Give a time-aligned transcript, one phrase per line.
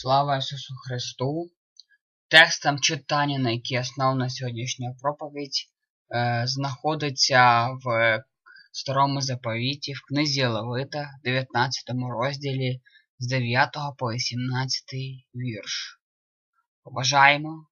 [0.00, 1.50] Слава Ісусу Христу!
[2.28, 5.68] Текстом читання, на який основна сьогоднішня проповідь,
[6.14, 8.18] е, знаходиться в
[8.72, 12.80] Старому заповіті, в книзі Левита, 19 розділі
[13.18, 16.00] з 9 по 18 вірш.
[16.84, 17.66] Побажаємо.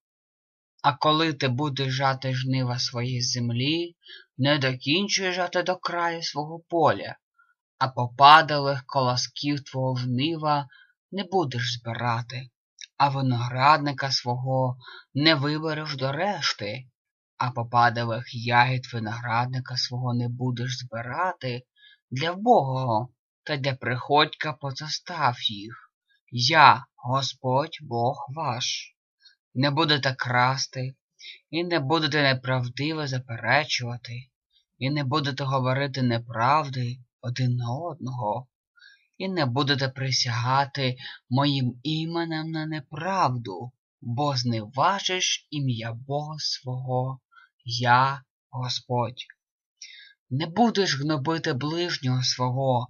[0.83, 3.95] А коли ти будеш жати жнива своєї землі,
[4.37, 7.15] не докінчуй жати до краю свого поля,
[7.77, 10.67] а попадалих колосків твого жнива
[11.11, 12.49] не будеш збирати,
[12.97, 14.77] а виноградника свого
[15.13, 16.89] не вибереш до решти,
[17.37, 21.63] а попадалих ягід виноградника свого не будеш збирати
[22.11, 23.09] для вбогого
[23.43, 25.91] та для приходька позостав їх.
[26.31, 28.95] Я, Господь Бог ваш.
[29.53, 30.95] Не будете красти,
[31.49, 34.29] і не будете неправдиво заперечувати,
[34.77, 38.47] і не будете говорити неправди один на одного,
[39.17, 40.97] і не будете присягати
[41.29, 47.19] моїм іменем на неправду, бо зневажиш ім'я Бога свого,
[47.65, 49.25] я Господь.
[50.29, 52.87] Не будеш гнобити ближнього свого,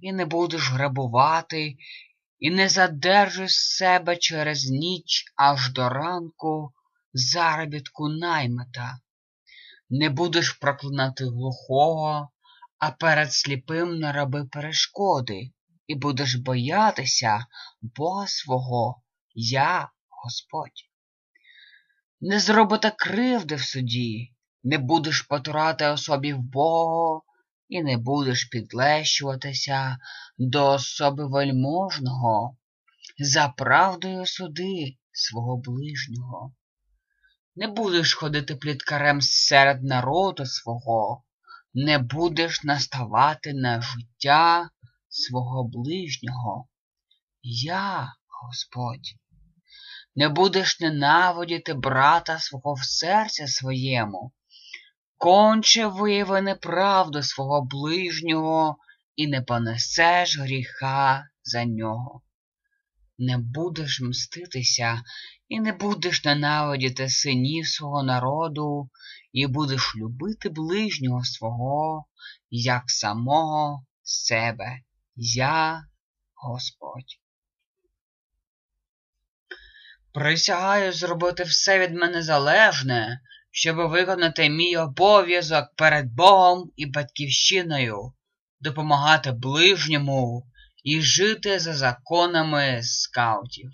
[0.00, 1.76] і не будеш грабувати,
[2.38, 6.72] і не задержуй себе через ніч аж до ранку
[7.12, 8.98] заробітку наймита.
[9.90, 12.30] Не будеш проклинати глухого,
[12.78, 15.50] а перед сліпим не роби перешкоди,
[15.90, 17.46] і будеш боятися
[17.82, 19.02] Бога свого,
[19.34, 20.88] я Господь.
[22.20, 27.20] Не зробите кривди в суді, не будеш потурати особі в Бога,
[27.68, 29.98] і не будеш підлещуватися
[30.38, 32.56] до особи вельможного,
[33.18, 36.54] за правдою суди свого ближнього.
[37.56, 41.24] Не будеш ходити пліткарем серед народу свого,
[41.74, 44.70] не будеш наставати на життя
[45.10, 46.68] свого ближнього.
[47.42, 48.12] Я,
[48.42, 49.14] Господь,
[50.16, 54.32] не будеш ненавидіти брата свого в серця своєму,
[55.16, 58.76] конче вияви неправду свого ближнього
[59.16, 62.22] і не понесеш гріха за нього.
[63.18, 65.02] Не будеш мститися
[65.48, 68.90] і не будеш ненавидіти синів свого народу,
[69.32, 72.04] і будеш любити ближнього свого,
[72.50, 74.80] як самого себе.
[75.16, 75.84] Я
[76.34, 77.20] Господь.
[80.12, 83.20] Присягаю зробити все від мене залежне,
[83.50, 88.12] щоб виконати мій обов'язок перед Богом і батьківщиною,
[88.60, 90.46] допомагати ближньому
[90.84, 93.70] і жити за законами скаутів.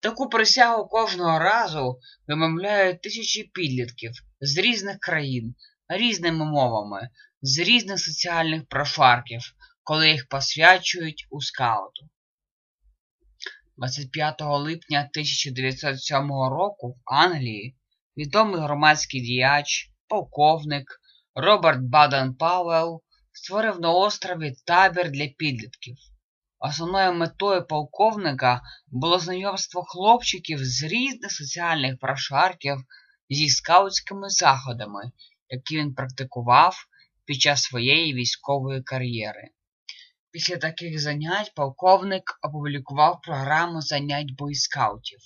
[0.00, 5.54] Таку присягу кожного разу вимовляють тисячі підлітків з різних країн,
[5.88, 7.10] різними мовами,
[7.42, 9.40] з різних соціальних прошарків,
[9.88, 12.08] коли їх посвячують у скауту.
[13.76, 17.76] 25 липня 1907 року в Англії
[18.16, 21.00] відомий громадський діяч, полковник
[21.34, 23.02] Роберт Баден Пауелл
[23.32, 25.96] створив на острові табір для підлітків.
[26.58, 32.76] Основною метою полковника було знайомство хлопчиків з різних соціальних прошарків
[33.30, 35.12] зі скаутськими заходами,
[35.48, 36.76] які він практикував
[37.24, 39.50] під час своєї військової кар'єри.
[40.38, 45.18] Після таких занять полковник опублікував програму занять бойскаутів.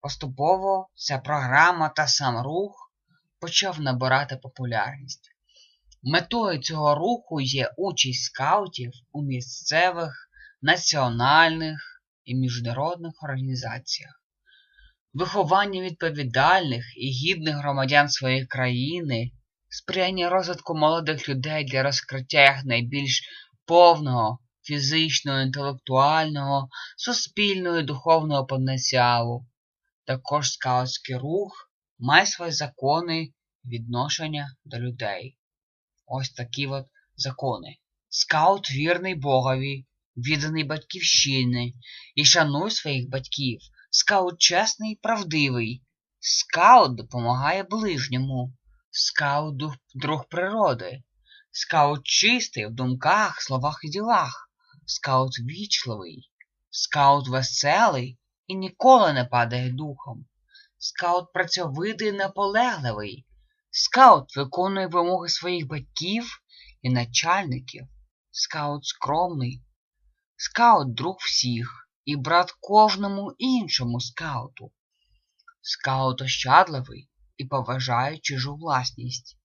[0.00, 2.92] Поступово ця програма та сам рух
[3.40, 5.30] почав набирати популярність.
[6.02, 10.28] Метою цього руху є участь скаутів у місцевих,
[10.62, 14.22] національних і міжнародних організаціях,
[15.12, 19.30] виховання відповідальних і гідних громадян своєї країни,
[19.68, 23.22] сприяння розвитку молодих людей для розкриття їх найбільш
[23.66, 29.46] повного фізичного, інтелектуального, суспільного і духовного потенціалу.
[30.04, 33.32] Також скаутський рух має свої закони
[33.64, 35.38] відношення до людей.
[36.06, 36.86] Ось такі от
[37.16, 37.76] закони.
[38.08, 39.86] Скаут вірний Богові,
[40.16, 41.72] відданий батьківщині
[42.14, 43.60] і шанує своїх батьків.
[43.90, 45.82] Скаут чесний і правдивий.
[46.20, 48.54] Скаут допомагає ближньому.
[48.90, 49.62] Скаут
[49.94, 51.02] друг природи.
[51.58, 54.50] Скаут чистий в думках, словах і ділах.
[54.86, 56.30] Скаут вічливий.
[56.70, 60.26] Скаут веселий і ніколи не падає духом.
[60.78, 63.26] Скаут працьовитий наполегливий.
[63.70, 66.24] Скаут виконує вимоги своїх батьків
[66.82, 67.88] і начальників.
[68.30, 69.64] Скаут скромний.
[70.36, 74.72] Скаут друг всіх і брат кожному іншому скауту.
[75.60, 79.38] Скаут ощадливий і поважає чужу власність.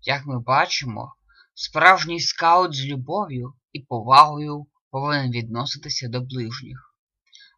[0.00, 1.14] Як ми бачимо,
[1.54, 6.94] справжній скаут з любов'ю і повагою повинен відноситися до ближніх.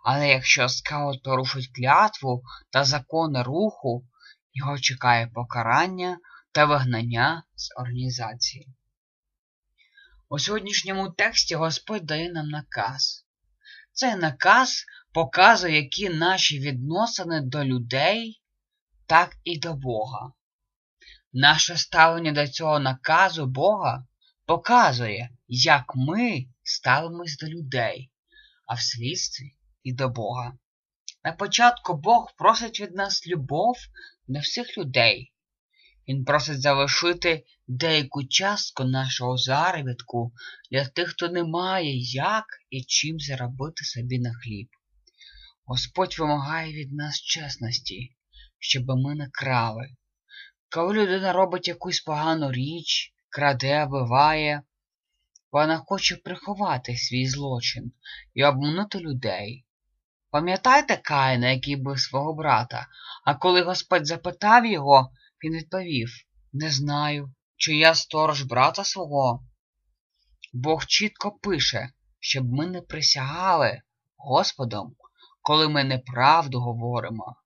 [0.05, 4.06] Але якщо скаут порушить клятву та закони руху,
[4.55, 6.19] його чекає покарання
[6.53, 8.69] та вигнання з організації.
[10.29, 13.27] У сьогоднішньому тексті Господь дає нам наказ.
[13.93, 18.43] Цей наказ показує, які наші відносини до людей,
[19.06, 20.33] так і до Бога.
[21.32, 24.06] Наше ставлення до цього наказу Бога
[24.46, 28.11] показує, як ми ставимось до людей,
[28.67, 30.52] а вслідстві і до Бога.
[31.25, 33.76] На початку Бог просить від нас любов
[34.29, 35.32] до всіх людей.
[36.08, 40.32] Він просить залишити деяку частку нашого заробітку
[40.70, 44.69] для тих, хто не має як і чим заробити собі на хліб.
[45.64, 48.17] Господь вимагає від нас чесності,
[48.58, 49.88] щоб ми не крали.
[50.74, 54.62] Коли людина робить якусь погану річ, краде, вбиває,
[55.50, 57.92] вона хоче приховати свій злочин
[58.34, 59.66] і обманути людей.
[60.30, 62.86] Пам'ятаєте Каїна, який бив свого брата,
[63.24, 65.10] а коли Господь запитав його,
[65.44, 66.08] він відповів
[66.52, 69.44] Не знаю, чи я сторож брата свого.
[70.52, 71.90] Бог чітко пише,
[72.20, 73.82] щоб ми не присягали
[74.16, 74.96] Господом,
[75.42, 77.36] коли ми неправду говоримо,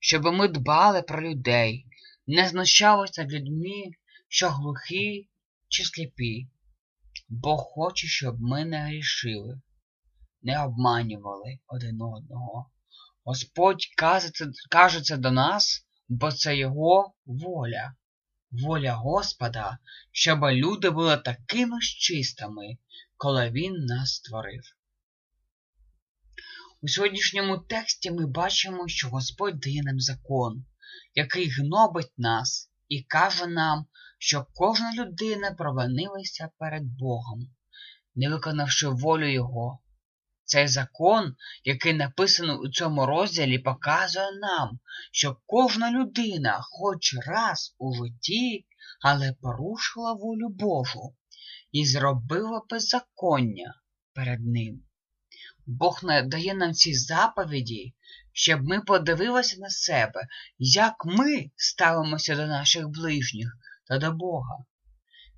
[0.00, 1.84] щоб ми дбали про людей,
[2.28, 3.90] не знущалися над людьми,
[4.28, 5.28] що глухі
[5.68, 6.48] чи сліпі.
[7.28, 9.60] Бог хоче, щоб ми не грішили,
[10.42, 12.70] не обманювали один одного.
[13.24, 13.82] Господь
[14.70, 17.94] каже це до нас, бо це Його воля,
[18.50, 19.78] воля Господа,
[20.12, 22.78] щоб люди були такими ж чистими,
[23.16, 24.62] коли Він нас створив.
[26.80, 30.64] У сьогоднішньому тексті ми бачимо, що Господь дає нам закон,
[31.14, 33.86] який гнобить нас і каже нам,
[34.18, 37.40] що кожна людина провинилася перед Богом,
[38.14, 39.78] не виконавши волю Його.
[40.44, 44.78] Цей закон, який написаний у цьому розділі, показує нам,
[45.12, 48.66] що кожна людина хоч раз у житті,
[49.00, 51.14] але порушила волю Божу
[51.72, 53.74] і зробила беззаконня
[54.14, 54.82] перед Ним.
[55.66, 57.94] Бог дає нам ці заповіді,
[58.38, 60.26] щоб ми подивилися на себе,
[60.58, 63.56] як ми ставимося до наших ближніх
[63.88, 64.56] та до Бога.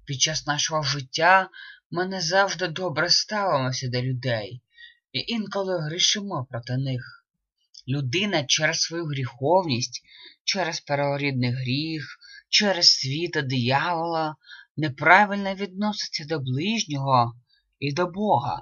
[0.05, 1.49] Під час нашого життя
[1.91, 4.63] ми не завжди добре ставимося до людей
[5.13, 7.25] і інколи грішимо проти них.
[7.89, 10.03] Людина через свою гріховність,
[10.45, 14.37] через перворідний гріх, через світа диявола
[14.77, 17.35] неправильно відноситься до ближнього
[17.79, 18.61] і до Бога.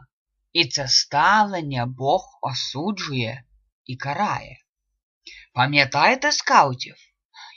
[0.52, 3.44] І це ставлення Бог осуджує
[3.88, 4.58] і карає.
[5.54, 6.94] Пам'ятаєте скаутів?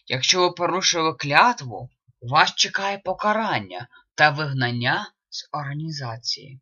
[0.07, 1.89] Якщо ви порушили клятву,
[2.21, 6.61] вас чекає покарання та вигнання з організації.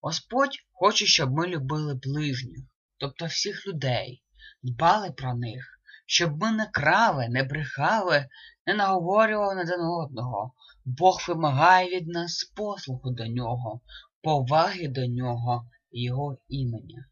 [0.00, 2.64] Господь хоче, щоб ми любили ближніх,
[2.98, 4.22] тобто всіх людей,
[4.62, 8.28] дбали про них, щоб ми не крали, не брехали,
[8.66, 10.54] не наговорювали один одного.
[10.84, 13.80] Бог вимагає від нас послуху до нього,
[14.22, 17.06] поваги до нього його імення.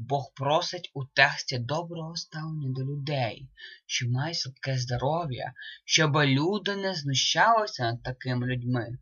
[0.00, 3.50] Бог просить у тексті доброго ставлення до людей,
[3.86, 5.52] що мають слабке здоров'я,
[5.84, 8.98] щоб люди не знущалися над такими людьми.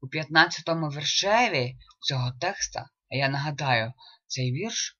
[0.00, 3.92] У 15-му вершеві цього текста, а я нагадаю,
[4.26, 4.98] цей вірш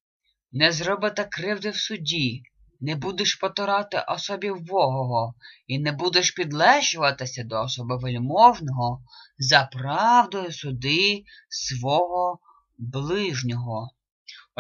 [0.53, 2.43] не зробите кривди в суді,
[2.81, 5.35] не будеш потирати особі вбогого
[5.67, 9.05] і не будеш підлещуватися до особи вельможного
[9.39, 12.39] за правдою суди свого
[12.79, 13.91] ближнього.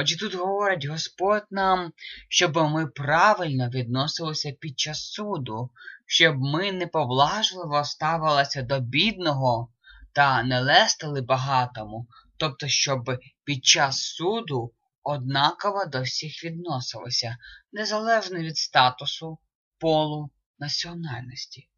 [0.00, 1.93] Отже тут говорить Господь нам,
[2.28, 5.71] щоб ми правильно відносилися під час суду,
[6.07, 9.73] щоб ми не поблажливо ставилися до бідного
[10.12, 17.37] та не лестили багатому, тобто, щоб під час суду однаково до всіх відносилися,
[17.73, 19.38] незалежно від статусу,
[19.78, 21.69] полу, національності,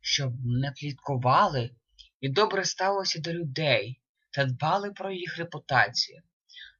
[0.00, 1.70] щоб не пліткували
[2.20, 6.22] і добре ставилися до людей та дбали про їх репутацію.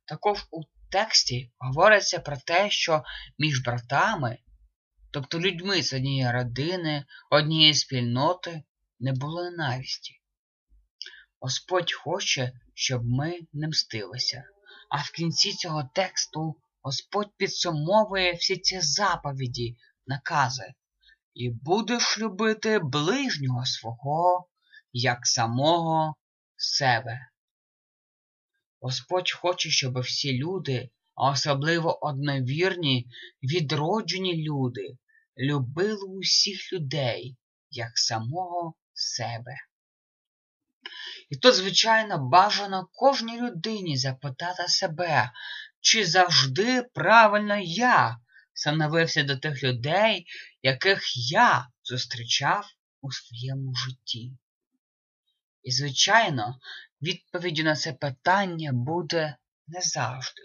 [0.08, 3.04] Також у тексті говориться про те, що
[3.38, 4.38] між братами,
[5.10, 8.62] тобто людьми з однієї родини, однієї спільноти,
[9.00, 10.20] не було ненависті.
[11.40, 14.44] Господь хоче, щоб ми не мстилися.
[14.90, 20.74] А в кінці цього тексту Господь підсумовує всі ці заповіді, накази,
[21.34, 24.48] і будеш любити ближнього свого,
[24.92, 26.14] як самого
[26.56, 27.28] себе.
[28.80, 33.06] Господь хоче, щоб всі люди, а особливо одновірні,
[33.42, 34.98] відроджені люди,
[35.38, 37.36] любили усіх людей,
[37.70, 39.54] як самого себе.
[41.30, 45.30] І тут, звичайно, бажано кожній людині запитати себе,
[45.80, 48.18] чи завжди правильно я
[48.52, 50.26] становився до тих людей,
[50.62, 52.66] яких я зустрічав
[53.00, 54.32] у своєму житті.
[55.62, 56.58] І, звичайно,
[57.02, 59.36] відповіддю на це питання буде
[59.66, 60.42] не завжди.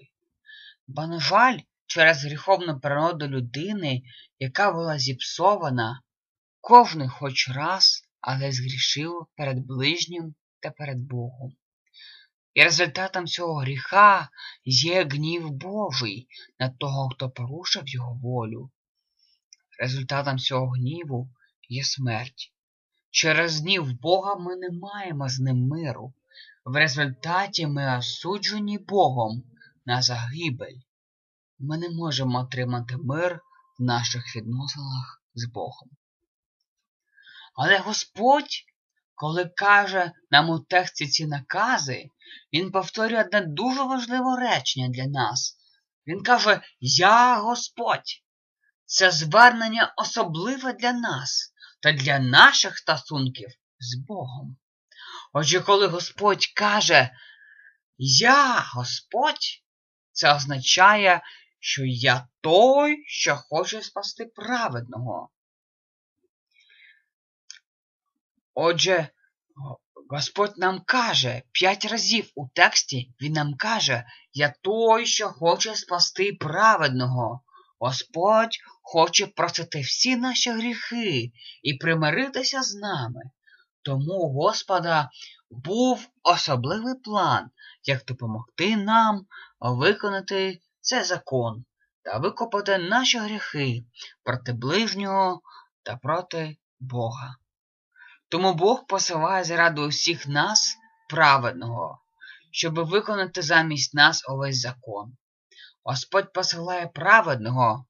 [0.87, 4.01] Бо, на жаль, через гріховну природу людини,
[4.39, 6.01] яка була зіпсована,
[6.61, 11.55] кожний хоч раз, але згрішив перед ближнім та перед Богом.
[12.53, 14.29] І результатом цього гріха
[14.65, 16.27] є гнів Божий
[16.59, 18.71] на того, хто порушив його волю.
[19.79, 21.29] Результатом цього гніву
[21.69, 22.53] є смерть.
[23.11, 26.13] Через гнів Бога ми не маємо з ним миру.
[26.65, 29.43] В результаті ми осуджені Богом
[29.85, 30.77] на загибель.
[31.59, 33.41] Ми не можемо отримати мир
[33.79, 35.89] в наших відносинах з Богом.
[37.55, 38.65] Але Господь,
[39.15, 42.09] коли каже нам у тексті ці накази,
[42.53, 45.57] Він повторює одне дуже важливе речення для нас.
[46.07, 48.23] Він каже Я Господь.
[48.85, 54.57] Це звернення особливе для нас та для наших стосунків з Богом.
[55.33, 57.09] Отже, коли Господь каже
[57.97, 59.63] Я Господь,
[60.11, 61.21] це означає,
[61.59, 65.29] що я той, що хоче спасти праведного.
[68.53, 69.09] Отже,
[70.09, 76.33] Господь нам каже п'ять разів у тексті Він нам каже, я той, що хоче спасти
[76.33, 77.41] праведного.
[77.79, 81.31] Господь хоче просити всі наші гріхи
[81.63, 83.21] і примиритися з нами.
[83.83, 85.09] Тому у Господа
[85.49, 87.49] був особливий план,
[87.83, 89.25] як допомогти нам
[89.59, 91.65] виконати цей закон
[92.03, 93.85] та викопати наші гріхи
[94.23, 95.41] проти ближнього
[95.83, 97.35] та проти Бога.
[98.29, 100.77] Тому Бог посилає заради усіх нас
[101.09, 101.99] праведного,
[102.51, 105.17] щоб виконати замість нас увесь закон.
[105.83, 107.85] Господь посилає праведного,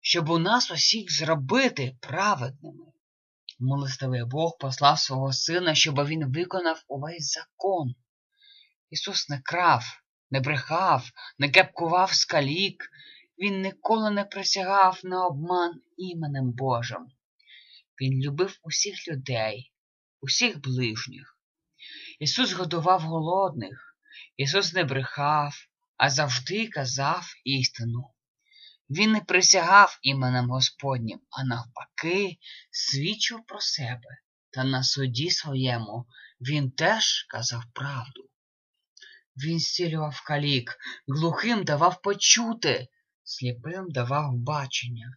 [0.00, 2.91] щоб у нас усіх зробити праведними.
[3.64, 7.94] Милостивий Бог послав свого сина, щоб він виконав увесь закон.
[8.90, 9.84] Ісус не крав,
[10.30, 12.90] не брехав, не кепкував скалік,
[13.38, 17.06] Він ніколи не присягав на обман іменем Божим.
[18.00, 19.72] Він любив усіх людей,
[20.20, 21.38] усіх ближніх.
[22.18, 23.96] Ісус годував голодних,
[24.36, 25.54] Ісус не брехав,
[25.96, 28.10] а завжди казав істину.
[28.92, 32.36] Він не присягав іменем Господнім, а навпаки,
[32.70, 34.18] свідчив про себе,
[34.50, 36.06] та на суді своєму
[36.40, 38.30] він теж казав правду.
[39.36, 40.76] Він зцілював калік,
[41.08, 42.88] глухим давав почути,
[43.24, 45.16] сліпим давав бачення.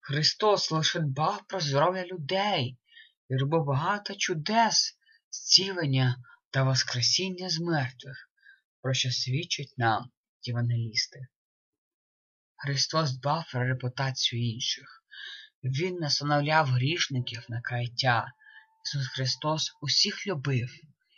[0.00, 2.78] Христос лише дбав про здоров'я людей
[3.28, 4.98] і робив багато чудес,
[5.30, 6.16] зцілення
[6.50, 8.30] та воскресіння з мертвих,
[8.82, 10.10] про що свідчать нам
[10.42, 11.18] євангелісти.
[12.60, 15.04] Христос дбав про репутацію інших.
[15.62, 18.32] Він настановляв грішників на каяття.
[18.84, 20.68] Ісус Христос усіх любив,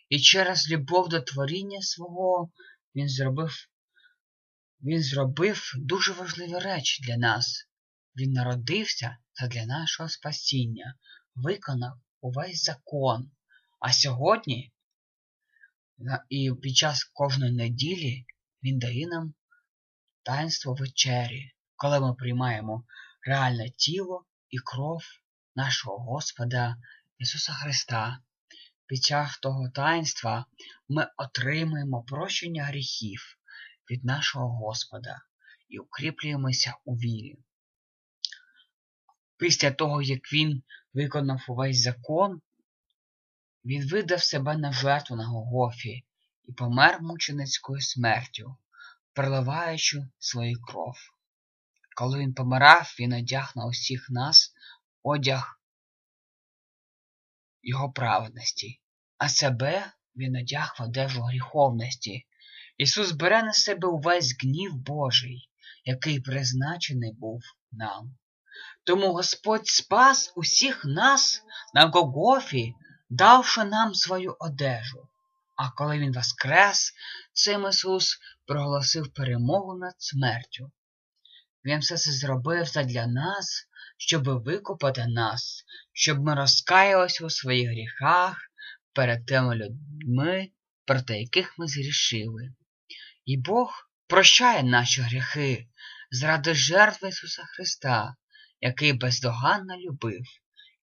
[0.09, 2.51] і через любов до творіння свого
[2.95, 3.55] Він зробив
[4.83, 7.69] Він зробив дуже важливі речі для нас.
[8.17, 9.19] Він народився
[9.51, 10.95] для нашого спасіння,
[11.35, 13.31] виконав увесь закон.
[13.81, 14.73] А сьогодні
[16.29, 18.25] і під час кожної неділі
[18.63, 19.35] Він дає нам
[20.23, 22.85] таїнство вечері, коли ми приймаємо
[23.27, 25.03] реальне тіло і кров
[25.57, 26.77] нашого Господа
[27.19, 28.21] Ісуса Христа.
[28.87, 30.47] Під час того таїнства
[30.89, 33.21] ми отримуємо прощення гріхів
[33.91, 35.23] від нашого Господа
[35.69, 37.39] і укріплюємося у вірі.
[39.37, 40.63] Після того, як він
[40.95, 42.41] виконав увесь закон,
[43.65, 46.05] він видав себе на жертву на Голгофі
[46.45, 48.57] і помер мученицькою смертю
[49.13, 50.97] проливаючи свою кров.
[51.97, 54.53] Коли він помирав, він одяг на усіх нас
[55.03, 55.61] одяг
[57.63, 58.81] його праведності,
[59.19, 62.27] а себе він одяг в одежу гріховності.
[62.77, 65.49] Ісус бере на себе увесь гнів Божий,
[65.85, 67.41] який призначений був
[67.73, 68.17] нам.
[68.85, 71.43] Тому Господь спас усіх нас
[71.75, 72.75] на Гогофі,
[73.11, 75.09] давши нам свою одежу.
[75.57, 76.93] А коли Він воскрес,
[77.33, 78.19] цим Ісус
[78.51, 80.73] проголосив перемогу над смертю.
[81.65, 88.39] Він все це зробив задля нас, щоб викупати нас, щоб ми розкаялися у своїх гріхах
[88.93, 90.51] перед тими людьми,
[90.85, 92.55] проти яких ми зрішили.
[93.25, 93.73] І Бог
[94.07, 95.69] прощає наші гріхи
[96.11, 98.17] заради жертви Ісуса Христа,
[98.61, 100.23] який бездоганно любив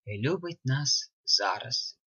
[0.05, 2.00] і любить нас зараз.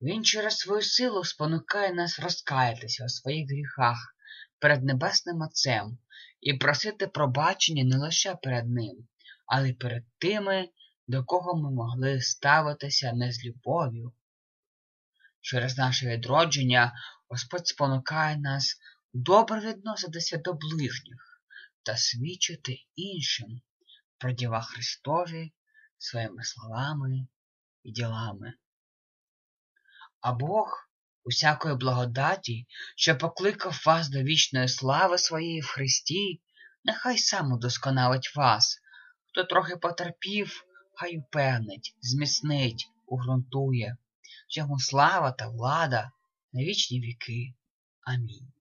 [0.00, 4.11] Він через свою силу спонукає нас розкаятися у своїх гріхах
[4.62, 5.98] перед Небесним Отцем
[6.40, 9.08] і просити пробачення не лише перед Ним,
[9.46, 10.68] але й перед тими,
[11.08, 14.12] до кого ми могли ставитися не з любов'ю.
[15.40, 16.92] Через наше відродження
[17.28, 18.80] Господь спонукає нас
[19.12, 21.42] добре відноситися до ближніх
[21.82, 23.60] та свідчити іншим
[24.18, 25.52] про діла Христові
[25.98, 27.26] своїми словами
[27.82, 28.52] і ділами.
[30.20, 30.91] А Бог
[31.24, 36.40] усякої благодаті, що покликав вас до вічної слави своєї в Христі,
[36.84, 38.78] нехай сам удосконалить вас,
[39.28, 43.96] хто трохи потерпів, хай упевнить, зміцнить, угрунтує.
[44.48, 46.10] Йому слава та влада
[46.52, 47.54] на вічні віки.
[48.06, 48.52] Амінь.